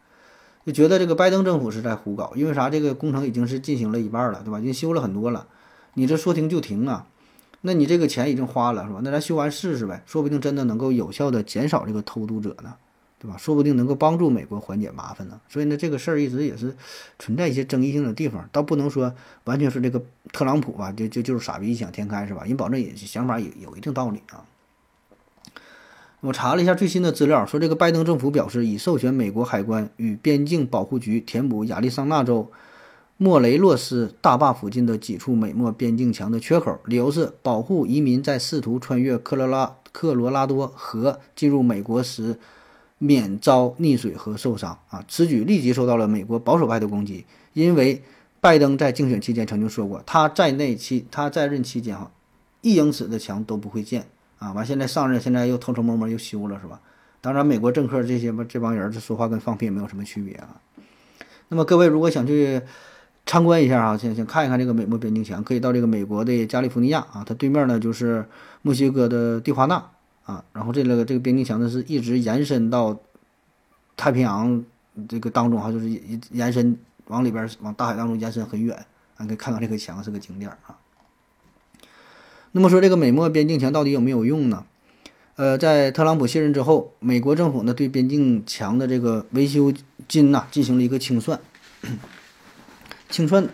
[0.65, 2.71] 就觉得这个拜登政府是在胡搞，因为啥？
[2.71, 4.61] 这个工程已经是进行了一半了，对吧？
[4.61, 5.49] 已经修了很多了，
[5.95, 7.07] 你这说停就停啊？
[7.67, 9.01] 那你这个钱已经花了，是吧？
[9.03, 12.75] 那咱修完试试呗，说不定真的能够有效的减少这个偷渡者呢。
[13.17, 13.39] 对吧？
[13.39, 15.41] 说不定能够帮助美国缓解麻烦呢。
[15.49, 16.77] 所以呢，这个事儿一直也是
[17.19, 22.43] 存在一些争议性的地方，倒不能说完全是这个特朗普吧，就就就是傻逼异想天开是吧？
[22.45, 24.45] 人保证也想法也有一定道理啊。
[26.21, 32.53] 我查了一下最新的资料，说这个拜登政府表示已授权美国海关与边境保护局填补亚利桑那州
[33.17, 42.37] 莫雷洛斯大坝附近的几处美墨边境墙的缺口，理由是保护移民在试图穿越科罗拉科罗拉多河进入美国时
[42.99, 45.05] 免遭溺水和受伤啊。
[45.07, 48.03] 此举立即受到了美国保守派的攻击，因为
[48.41, 52.11] 拜登在竞选期间曾经说过，他在内期他在任期间哈，
[52.63, 54.05] 一英尺的墙都不会建
[54.39, 54.53] 啊。
[54.53, 56.81] 完现在上任，现在又偷偷摸摸又修了是吧？
[57.21, 60.61] 当然，美国政客这些吧这帮人这说话跟放屁也没有什么区别啊。
[61.47, 62.61] 那么各位如果想去。
[63.27, 68.27] 参观一下啊，想想看一看这个美墨边境墙，可以到这个美国的加利福尼亚啊，它对面呢就是
[68.63, 69.83] 墨西哥的蒂华纳
[70.25, 72.99] 啊，然后这个这个边境墙呢是一直延伸到
[73.97, 74.63] 太平洋
[75.09, 75.89] 这个当中哈，就是
[76.31, 78.77] 延伸往里边往大海当中延伸很远，
[79.17, 80.77] 啊，可以看到这个墙是个景点啊。
[82.53, 84.65] 那么说这个美墨边境墙到底有没有用呢？
[85.37, 89.73] 呃，在特朗普卸任之后，美国政府呢对边境墙的这个维修
[90.07, 91.41] 金呐进行了一个清算。
[93.15, 93.49] 清算，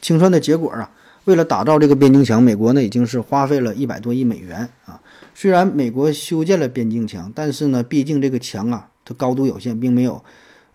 [0.00, 0.88] 清算的结果啊，
[1.24, 5.00] 为了打造这个边境墙，美国呢已经是花费了一百多亿美元啊。
[5.34, 10.22] 虽然美国修建了边境墙，但是呢，毕竟这个墙啊，它高度有限，并没有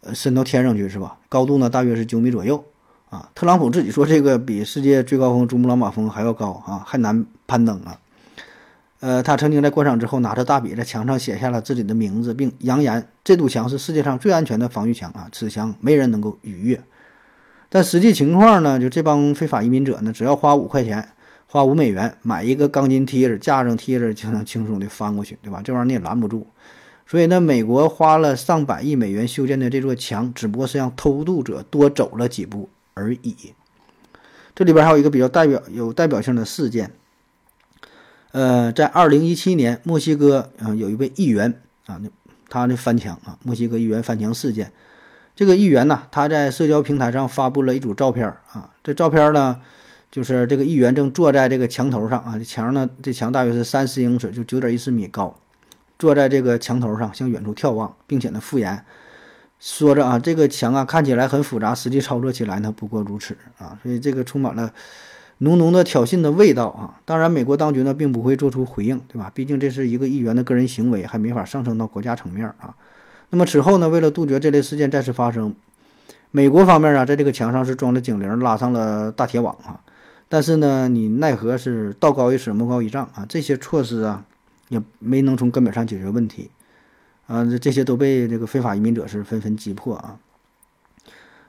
[0.01, 1.17] 呃伸到天上去，是吧？
[1.29, 2.61] 高度呢大约是九米左右
[3.09, 3.29] 啊。
[3.33, 7.97] 特朗普自己说，这个比世界最高峰珠穆朗玛峰还要高啊，还难攀登啊。
[8.99, 16.83] 呃，他曾经在观赏之后，拿着大笔在墙上写下了自己的名字，并扬言这堵墙是世界上最安全的防御墙啊，此墙没人能够逾越。
[17.75, 18.79] 但实际情况呢？
[18.79, 21.09] 就这帮非法移民者呢，只要花五块钱，
[21.45, 25.61] 花五美元买一个钢筋梯子，架上梯子就能轻松的翻过去，对吧？
[25.61, 26.47] 这玩意儿你也拦不住。
[27.05, 33.35] 所以呢，美国花了上百亿美元修建的这座墙，只不过是让偷渡者多走了几步而已。
[34.55, 36.93] 这里边还有一个比较代表有代表性的事件。
[38.31, 41.99] 呃，在二零一七年，墨西哥啊有一位议员啊，
[42.47, 44.71] 他那翻墙啊，墨西哥议员翻墙事件。
[45.35, 48.71] 这个议员呢，他在社交平台上发布了一组照片啊。
[48.81, 49.59] 这照片呢，
[50.09, 52.35] 就是这个议员正坐在这个墙头上啊。
[52.37, 55.35] 这墙呢，这墙大约是三十英尺，就九点一四米高，
[55.99, 58.85] 坐在这个墙头上向远处眺望，并且呢，附言
[59.59, 63.77] 说着啊，这个墙啊看起来很复杂，实际操作起来呢不过如此啊。
[63.83, 64.71] 所以这个充满了
[65.39, 67.01] 浓浓的挑衅的味道啊。
[67.03, 69.29] 当然，美国当局呢并不会做出回应，对吧？
[69.35, 72.73] 毕竟这是一个议员的个人行为，还没法上升到国家层面啊。
[73.35, 73.89] 那么此后呢？
[73.89, 75.53] 为了杜绝这类事件再次发生，
[76.31, 79.81] 美国方面啊，在这个墙上是装了警铃，拉上了大铁网啊。
[80.29, 83.25] 但是呢，你奈何是道高一尺，魔高一丈啊？
[83.27, 84.23] 这些措施啊，
[84.69, 86.49] 也没能从根本上解决问题
[87.27, 87.43] 啊。
[87.43, 90.17] 这这些都被这个非法移民者是纷纷击破啊。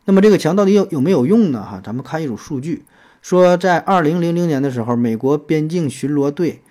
[0.06, 1.62] 那么这个墙到底有有没有用呢？
[1.62, 2.84] 哈，咱们看一组数据，
[3.22, 6.62] 说在二零零零年的时候，美国边境巡逻队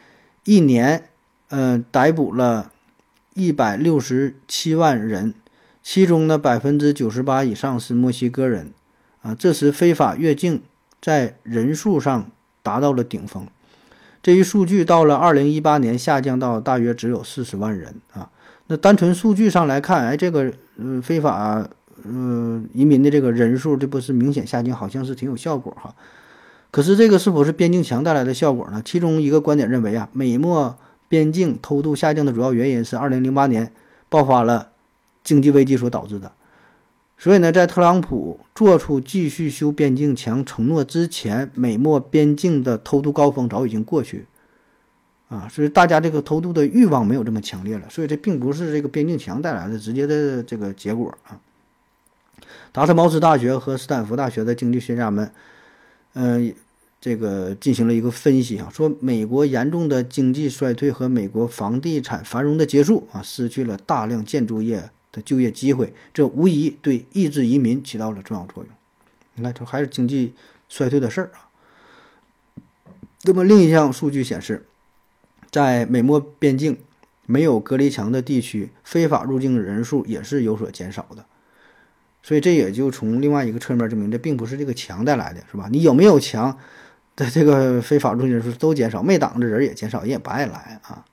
[0.43, 1.05] 一年，
[1.47, 2.73] 呃，逮捕了。
[3.35, 5.33] 一百六十七万人，
[5.83, 8.71] 其中呢百分之九十八以上是墨西哥人，
[9.21, 10.61] 啊，这时非法越境
[11.01, 12.31] 在人数上
[12.63, 13.45] 达到了顶峰。
[14.23, 18.29] 这一数据到了二零一八年下降到大约只有四十万人啊。
[18.67, 21.67] 那单纯数据上来看，哎，这个呃非法
[22.05, 25.93] 呃移民的这个人数，这不是明显下降，好像是挺有效果哈。
[26.71, 28.81] 可是这个是否是边境墙带来的效果呢？
[28.85, 30.77] 其中一个观点认为啊，美墨。
[31.15, 33.71] 边境偷渡下降的主要原因是2008年
[34.09, 34.71] 爆发了
[35.23, 36.33] 经济危机所导致的，
[37.17, 44.25] 所以呢，在特朗普做出继续修边境墙承诺之前，美墨边境的偷渡高峰早已经过去，
[45.29, 51.39] 啊，所以大家这个偷渡的欲望没有这么强烈了，所以这并不是这个边境墙带来的直接的这个结果啊。
[52.73, 55.31] 达特茅斯大学和斯坦福大学的经济学家们，
[56.15, 56.53] 嗯。
[57.05, 68.73] 这个进行了一个分析啊，说美国严重的经济衰退和美国房地产繁荣的结束啊，失去了大量建筑业的就业机会，这无疑对抑制移民起到了重要作用。
[69.35, 70.33] 你看，这还是经济
[70.67, 71.45] 衰退的事儿啊。
[73.21, 74.65] 那么另一项数据显示，
[75.51, 76.75] 在美墨边境
[77.27, 81.23] 没有隔离墙的地区，非法入境人数也是有所减少的。
[82.23, 85.69] 所以这也就从另外一个侧面证明，这并不是这个墙带来的，是吧？
[85.71, 86.57] 你有没有墙？
[87.15, 91.05] 的这个非法入境人数都减少，没挡着人也减少，人也不爱来啊。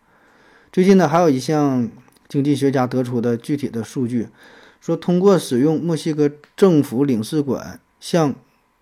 [0.73, 1.88] 最近呢，还有一项
[2.29, 4.29] 经济学家得出的具体的数据，
[4.81, 8.35] 说通过使用墨西哥政府领事馆向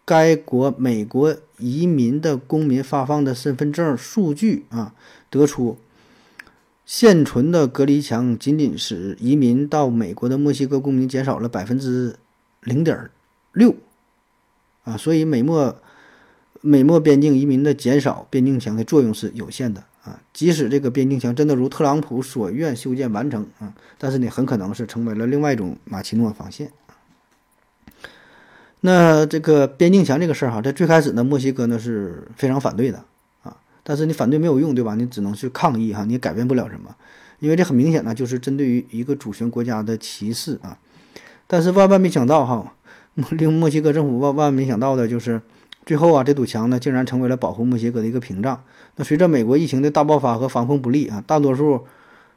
[0.06, 4.94] 该国美国移民的公民发放的身份证数据啊，
[5.28, 5.76] 得出
[6.86, 12.16] 现存的隔离墙仅仅使移民到美国的墨西哥公民减少了百分之
[12.62, 13.10] 零点
[13.52, 13.74] 六
[14.84, 15.76] 啊，所以美墨。
[16.60, 20.20] 美墨边境移民的减少，边境墙的作用是有限的啊。
[20.32, 26.70] 即使这个边境墙真的如特朗普所愿修建完成啊，但是呢，很可能是成为了另外一种马奇诺防线。
[28.82, 33.04] 那这个边境墙这个事儿哈，在最开始呢，墨西哥呢是非常反对的
[33.42, 34.94] 啊，但是你反对没有用，对吧？
[34.94, 36.96] 你只能去抗议哈，你也改变不了什么，
[37.40, 40.78] 因为这很明显呢，就是针对于一个主权国家的歧视啊。
[41.46, 42.74] 但是万万没想到哈，
[43.32, 45.42] 令墨西哥政府万万没想到的就是，
[45.86, 48.62] 最后啊，这堵墙呢竟然成为了保护墨西哥的一个屏障。
[48.96, 51.86] 那随着美国疫情的大爆发和防控不力啊，大多数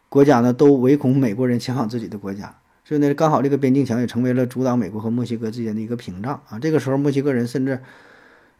[0.10, 2.56] 国家呢都唯恐美国人前往自己的国家。
[2.86, 6.60] 所以呢，刚好这个边境墙也成为了阻挡美国和墨西哥之间的一个屏障啊。
[6.60, 7.80] 这个时候，墨西哥人甚至，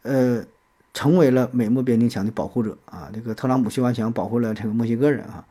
[0.02, 0.42] 呃，
[0.94, 3.10] 成为了美墨边境墙的保护者啊。
[3.12, 5.44] 这个特朗普修完墙，保护了这个墨西哥人啊。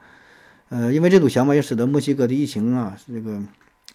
[0.70, 3.40] 呃，因为这堵墙嘛，也使得墨西哥的疫情啊，这个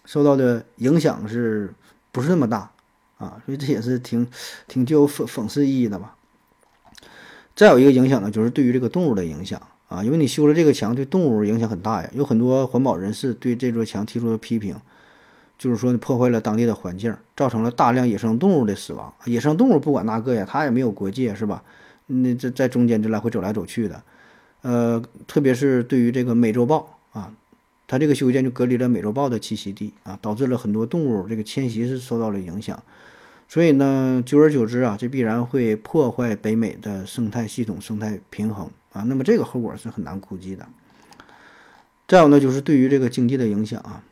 [0.05, 1.73] 受到的影响是
[2.13, 2.71] 不是那么大
[3.19, 3.39] 啊？
[3.45, 4.25] 所以这也是挺
[4.67, 6.15] 挺具有讽讽刺意义的吧。
[7.55, 9.61] 再有一个影响呢，就是对于这个动物的影响。
[9.89, 12.09] 啊，因为你修了这个墙，对动物影响很大呀。
[12.13, 14.75] 有很多环保人士对这座墙提出了批评，
[15.57, 19.11] 就是说你破坏了当地的环境，造成了大量野生动物的死亡。
[19.25, 21.63] 野生动物不管那个呀，它也没有国界，是吧？
[22.05, 24.03] 那这在中间就来回走来走去的。
[24.61, 27.33] 呃，特别是对于这个美洲豹啊，
[27.87, 32.83] 它这个修建就隔离了美洲豹的栖息地啊，导致了很多动物这个迁徙是受到了影响。
[33.49, 38.69] 所以呢，久而久之啊，这必然会破坏北美的生态系统、生态平衡。
[38.93, 40.67] 啊，那么这个后果是很难估计的。
[42.07, 44.03] 再有呢，就是对于这个经济的影响啊，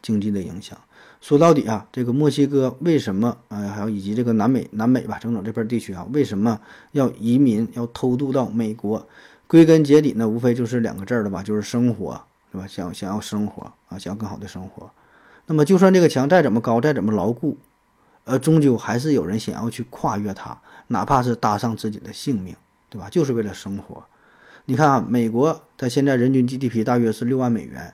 [0.00, 0.78] 经济的影响。
[1.20, 6.60] 说到底啊，这个墨西哥为什么啊，还有以及这个南美、南美吧，整整这片地区啊，为什么
[6.92, 9.04] 要移民、要偷渡到美国？
[9.48, 12.22] 归根结底呢，无非就是两个字儿的吧，就是生活，
[12.52, 12.66] 是吧？
[12.68, 14.88] 想想要生活啊，想要更好的生活。
[15.46, 17.56] 那么，就算这个墙再怎么高、再怎么牢固，
[18.28, 22.54] 而，终究还是有人想要去跨越它，哪怕是搭上自己的性命。
[22.90, 23.10] 对吧？
[23.10, 24.02] 就是为了生活。
[24.64, 27.92] 你看啊，美国它现在人均 GDP 大约是六万美元，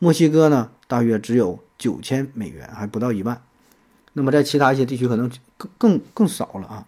[0.00, 3.40] 墨西哥呢大约只有九千美元，还不到一万。
[4.14, 6.84] 那么在其他一些地区可能更更更少了啊。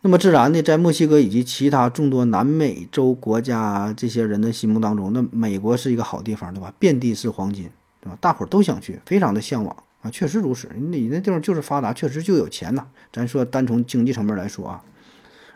[0.00, 6.74] 那么自然的，在墨西哥以及其他众多南美洲国家这些人的心目当中，那美国是一个好地方，对吧？
[6.80, 8.18] 遍地是黄金，对吧？
[8.20, 10.10] 大伙儿都想去，非常的向往啊。
[10.10, 12.86] 确实如此，你那地方就是发达，确实就有钱呐。
[13.12, 14.84] 咱说单从经济层面来说啊。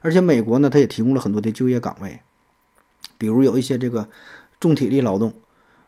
[0.01, 2.21] 而且美国呢，它也提供了很多的就业岗位，
[3.19, 4.09] 比如有一些这个
[4.59, 5.33] 重体力劳动，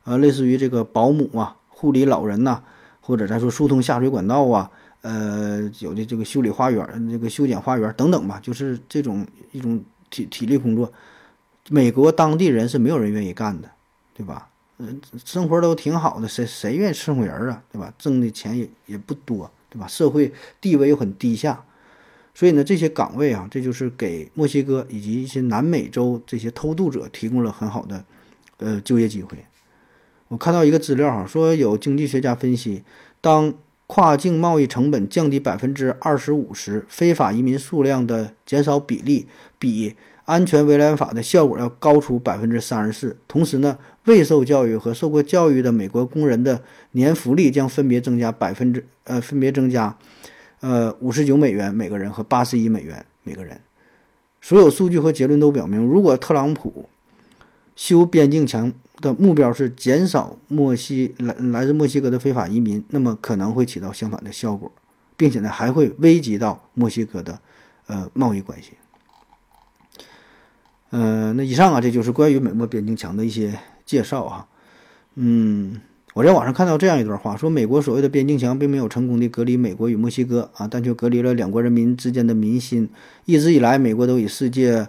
[0.05, 2.63] 呃，类似于这个保姆啊、护理老人呐，
[3.01, 4.71] 或者咱说疏通下水管道啊，
[5.03, 10.93] 呃，有的这个修理花园、这个修剪花园等等吧，就是这种一种体体力工作，
[11.71, 13.69] 美国当地人是没有人愿意干的，
[14.15, 14.49] 对吧？
[14.79, 17.93] 嗯，生活都挺好的，谁谁愿意伺候人啊，对吧？
[17.99, 19.87] 挣的钱也也不多，对吧？
[19.87, 21.65] 社会地位又很低下。
[22.35, 28.05] 所以呢，这些岗位啊，这就是给墨西哥以及一些南美洲这些偷渡者提供了很好的，
[28.57, 29.39] 呃，就业机会。
[30.27, 32.83] 我看到一个资料哈，说有经济学家分析，
[33.21, 33.55] 当
[33.87, 43.17] 跨境贸易成本降低百分之二十五时，非法移民数量的减少比例比安全围栏法的效果要高出百分之三十四。
[43.29, 49.97] 同时呢，未受教育和受过教育的美国工人的年福利将分别增加百分之呃，分别增加。
[50.61, 53.61] 呃，五十九美元每个人和八十一美元每个人，
[54.41, 56.89] 所有数据和结论都表明，如果特朗普
[57.77, 64.73] 修边境墙的目标是减少墨西来来自墨西哥的非法移民，那么可能会起到相反的效果，
[65.19, 67.39] 并且呢还会危及到墨西哥的
[67.87, 68.71] 呃贸易关系。
[70.97, 74.47] 嗯，那以上啊，这就是关于美墨边境墙的一些介绍啊，
[75.17, 75.81] 嗯。
[76.15, 82.89] 我在网上看到这样一段话，说美国所谓的边境墙并没有成功的隔离美国与墨西哥啊，但却隔离了两国人民之间的民心。
[83.25, 84.87] 一直以来，美国都以世界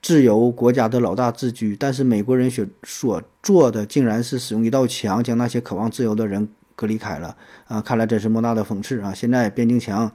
[0.00, 7.80] 自由国家的老大自居，但是美国人所所做的竟然是使用一道墙将那些渴望自由的人隔离开了啊！
[7.80, 9.12] 看来真是莫大的讽刺啊！
[9.12, 10.12] 现在边境墙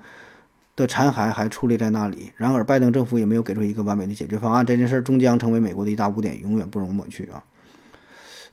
[0.78, 7.44] 的残骸还矗立在那里，然而拜登政府也没有给出一个完美的解决方案，这件事终将成为美国的一大污点，永远不容抹去啊！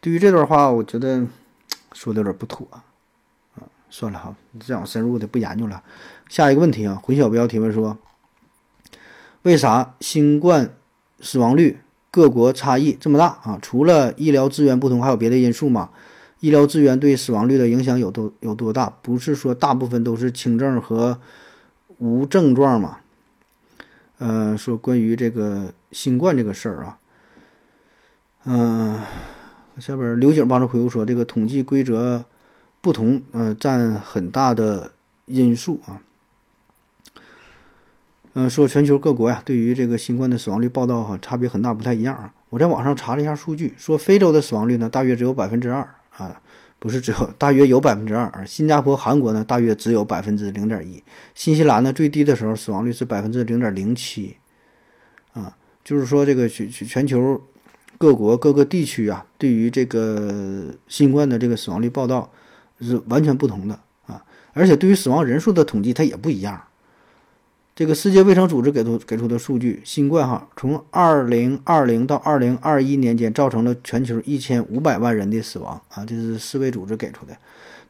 [0.00, 1.24] 对于这段话，我觉得。
[1.96, 2.82] 说的有点不妥，啊，
[3.88, 5.80] 算了哈，这样深入的不研究了。
[6.28, 7.96] 下一个问题啊，混淆标提问说，
[9.42, 10.74] 为啥新冠
[11.20, 11.78] 死亡率
[12.10, 13.60] 各国差异这么大啊？
[13.62, 15.90] 除了医疗资源不同，还有别的因素吗？
[16.40, 18.92] 医疗资源对死亡率的影响有多有多大？
[19.00, 21.20] 不是说大部分都是轻症和
[21.98, 22.98] 无症状嘛？
[24.18, 26.98] 呃，说关于这个新冠这个事儿啊，
[28.44, 29.00] 嗯。
[29.80, 32.24] 下边刘景帮着回复说：“这个统计规则
[32.80, 34.92] 不同，呃，占很大的
[35.26, 36.00] 因素啊。
[38.34, 42.32] 嗯，说全球各国呀，对于这个新冠的死亡率报道哈，差别很大，不太一样啊。
[42.50, 45.80] 我在网上查了一下数据，说非洲的死亡率呢，大约只有百分之二
[46.16, 46.40] 啊，
[46.84, 51.02] 不是只有大约有百分之二，新加坡、韩国呢大约只有百分之零点一，
[51.34, 54.36] 新西兰呢最低的时候死亡率是百分之零点零七，
[55.32, 57.42] 啊，就是说这个全全球
[57.96, 62.30] 各国各个地区啊，对于这个新冠的这个死亡率报道
[62.82, 63.80] 是完全不同的。
[64.04, 64.22] 啊，
[64.52, 66.62] 而且对于死亡人数的统计它也不一样。
[67.76, 77.36] 这个世界卫生组织给出给出的数据，新冠哈从二零二零到二零二一年间造成了全球一千五百万人的死亡啊，这是世卫组织给出的。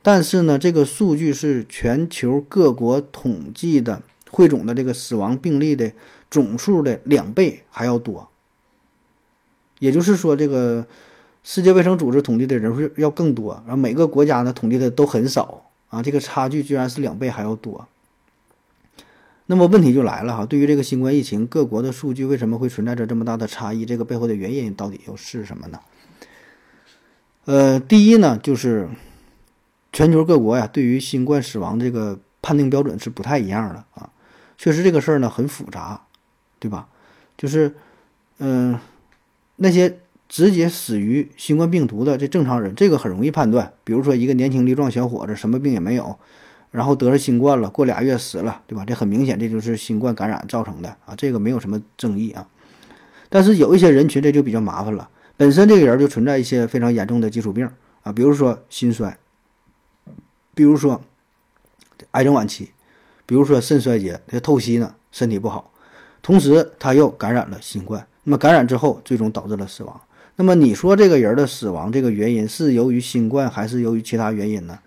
[0.00, 5.92] 但是呢，这个数据是全球各国统计的汇总的这个死亡病例的
[6.30, 8.26] 总数的两倍还要多。
[9.80, 10.86] 也就是说，这个
[11.42, 17.86] 世界卫生组织统计的人数要更多，然后每个国家呢统计的都很少啊，这个差距居然是两倍还要多。
[19.46, 23.84] 那么问题就来了哈，对于这个新冠疫情，各国的数据为什么会存在着这么大的差异？
[23.84, 25.78] 这个背后的原因到底又是什么呢？
[27.44, 28.88] 呃，第一呢，就是
[29.92, 34.08] 全球各国呀，对于新冠死亡这个判定标准是不太一样的啊。
[34.56, 36.00] 确实这个事儿呢很复杂，
[36.58, 36.88] 对吧？
[37.36, 37.74] 就是
[38.38, 38.78] 嗯，
[39.56, 43.74] 那些直接死于新冠病毒的这正常人，这个很容易判断。
[43.84, 46.18] 比如说一个年轻力壮小伙子，什么病也没有。
[46.74, 48.84] 然后得了新冠了，过俩月死了，对吧？
[48.84, 52.48] 这很明显，这就是新冠感染造成的啊，这个没有什么争议啊。
[53.28, 57.70] 但是有一些人群这就比较麻烦了，本身这个人就存在一些非常严重的基础病
[58.02, 59.16] 啊，比如说心衰，
[60.52, 61.00] 比如说
[62.10, 62.72] 癌症晚期，
[63.24, 65.70] 比如说肾衰竭，他透析呢，身体不好，
[66.22, 70.00] 同时他又感染了新冠，那么感染之后最终导致了死亡。
[70.34, 74.80] 那么你说这个人的死亡这个原因是由于新冠还是由于其他原因呢？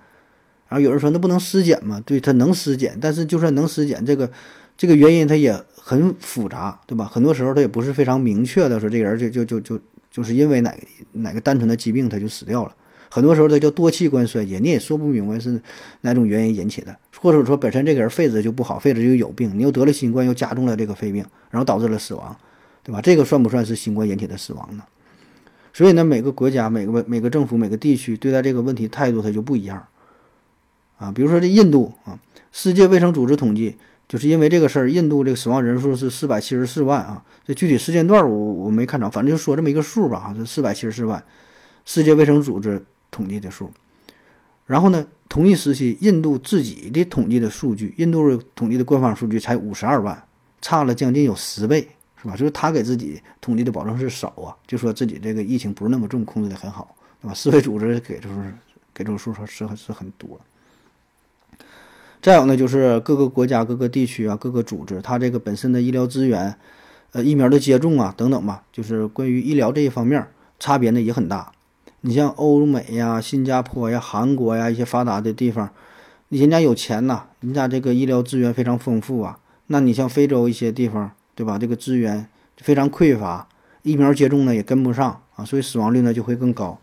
[0.70, 2.02] 然后有人说那不能尸检吗？
[2.06, 4.30] 对他能尸检，但是就算能尸检，这个
[4.76, 7.06] 这个原因他也很复杂，对吧？
[7.06, 9.80] 很多时候他也不是非常明确的说这个人就就就就
[10.12, 10.76] 就是因为哪
[11.14, 12.76] 哪个单纯的疾病他就死掉了。
[13.10, 15.62] 很多时候他叫多器官衰竭，你也说不明白是
[16.02, 22.36] 哪种原因引起的，或者说本身这个人肺子就不好，肺子就有病，你又得了新冠又加重了这个肺病，然后导致了死亡，
[22.84, 23.00] 对吧？
[23.02, 24.84] 这个算不算是新冠引起的死亡呢？
[25.72, 29.82] 所以呢，每个国家、每个每个政府、每个地区对待这个问题态度它就不一样。
[30.98, 32.20] 啊，比如说这印度啊，
[32.52, 33.76] 世界卫生组织统计，
[34.08, 37.24] 就是因为这个事儿，印度这个死亡人数是四百七十四万啊。
[37.46, 41.24] 这具体时间段我我没看着，反正就说这么一个数吧啊，是四百七十四万，
[41.86, 43.72] 世界卫生组织统计的数。
[44.66, 50.22] 然后呢，同一时期，印度自己的统计的数据，印度统计的官方数据才五十二万，
[50.62, 51.88] 差了将近有十倍，
[52.22, 52.36] 是吧？
[52.36, 57.34] 就是他给自己统计的保证是少啊，就说自己这个疫情不是那么重，控制的很好，对吧？
[57.34, 58.30] 世卫组织给出
[58.94, 60.38] 给出数说是是很多。
[62.22, 66.56] 再有呢，就是各个国家、各个地区啊、各个组织，它这个本身的医疗资源、
[67.12, 70.26] 呃疫苗的接种啊等等吧，就是关于医疗这一方面
[70.60, 71.52] 差别呢也很大。
[72.02, 75.70] 你像欧美呀、新加坡呀、韩国呀一些发达的地方，
[76.30, 79.40] 人家有钱呐，人家这个医疗资源非常丰富啊。
[79.68, 81.58] 那你像非洲一些地方，对吧？
[81.58, 83.48] 这个资源非常匮乏，
[83.84, 86.80] 疫苗接种呢也跟不上啊，所以死亡率呢就会更高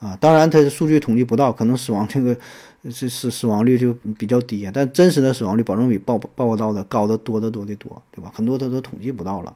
[0.00, 0.16] 啊。
[0.18, 2.36] 当然，它的数据统计不到，可能死亡这个。
[2.82, 8.32] 这死死亡率就比较低啊，但真实的死亡率保证比报报告到的高的多得多的多，对吧？
[8.34, 9.54] 很多它都统计不到了。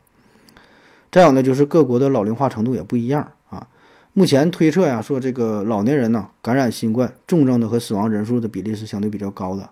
[1.11, 3.66] 再有呢，就是各国的老龄化程度也不一样啊。
[4.12, 9.70] 目前推测呀，说这个老年人呢感染新冠重症的和死亡人数的比例是相对比较高的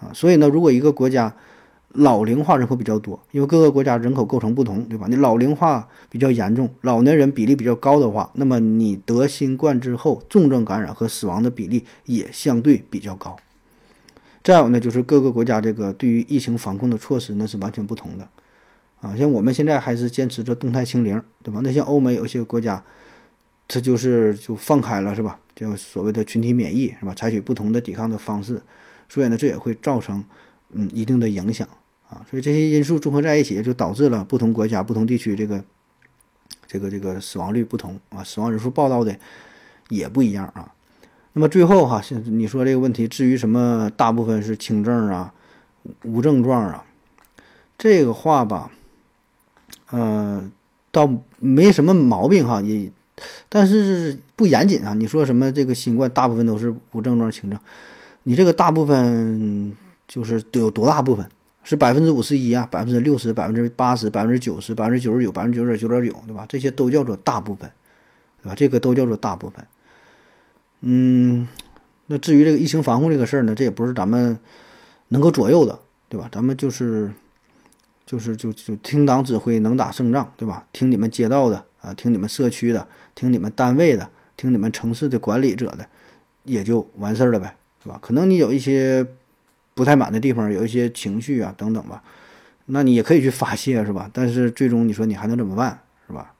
[0.00, 0.10] 啊。
[0.12, 1.34] 所以呢，如果一个国家，
[1.94, 5.06] 老龄化人口比较多，因为各个国家人口构成不同，对吧？
[5.10, 13.36] 你老龄化比较严重，老年人比例比较高的话，那么你得新冠之后重症感染和死亡的比例也相对比较高。
[14.42, 18.26] 再有呢，就是各个国家这个对于疫情防控的措施那是完全不同的
[19.00, 19.14] 啊。
[19.14, 21.60] 像我们现在还是坚持着动态清零，对吧？
[21.62, 22.82] 那像欧美有些国家，
[23.68, 25.38] 它就是就放开了，是吧？
[25.54, 27.14] 就所谓的群体免疫，是吧？
[27.14, 28.62] 采取不同的抵抗的方式，
[29.10, 30.24] 所以呢，这也会造成
[30.70, 31.68] 嗯一定的影响。
[32.12, 35.64] 啊，所以这些因素综合在一起，就导致了不同国家、不同地区这个、
[36.66, 39.16] 这个、这个死亡率不同啊，死亡人数报道的
[39.88, 40.74] 也不一样啊。
[41.32, 45.32] 那么最后哈，你说这个问题，至于什么大部分是轻症啊、
[46.04, 46.84] 无症状啊，
[47.78, 48.70] 这个话吧，
[49.92, 50.52] 嗯，
[50.90, 52.92] 倒没什么毛病哈，也
[53.48, 54.92] 但是不严谨啊。
[54.92, 57.58] 你说什么这个新冠大部分都是无症状轻症，
[58.24, 59.74] 你这个大部分
[60.06, 61.26] 就是有多大部分？
[61.64, 66.44] 是百分之五十一啊，百分之六十、百分之八十、百分之九十、百分之九十九、百分之九十九点九，对吧？
[66.48, 67.70] 这些都叫做大部分，
[68.42, 68.54] 对吧？
[68.54, 69.64] 这个都叫做大部分。
[70.80, 71.46] 嗯，
[72.06, 74.36] 那至于这个疫情防控这个事儿呢，这也不是咱们
[75.08, 76.28] 能够左右的，对吧？
[76.32, 77.10] 咱们就是
[78.04, 80.66] 就是就就听党指挥，能打胜仗，对吧？
[80.72, 85.86] 听你们街道的啊，听你们社区的，听你们单位的，听你们城市的管理者的，
[86.42, 87.98] 也就完事儿了呗，是吧？
[88.02, 89.06] 可能你有一些
[89.74, 92.04] 不太满的地方，有一些情绪啊等等吧，
[92.66, 94.10] 那你也可以去发泄，是吧？
[94.12, 96.34] 但是最终你说你还能怎么办，是吧？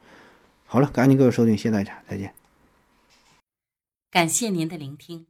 [0.66, 2.34] 好了，感谢各位收听，谢谢大家，再见。
[4.10, 5.26] 感谢您的聆听。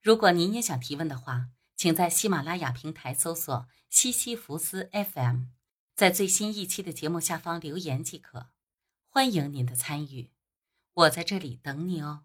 [0.00, 5.44] 如果您也想提问的话，请在喜马拉雅平台搜索“西西弗斯 FM”，
[5.94, 8.46] 在最新一期的节目下方留言即可。
[9.08, 10.30] 欢迎您的参与，
[10.94, 12.20] 我在这里等你哦。